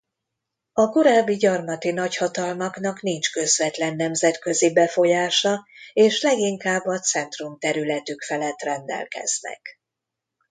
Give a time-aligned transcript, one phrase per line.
[0.73, 9.61] A korábbi gyarmati nagyhatalmaknak nincs közvetlen nemzetközi befolyása és leginkább a centrumterületük felett rendelkeznek.